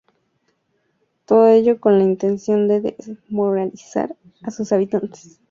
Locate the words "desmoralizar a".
2.81-4.49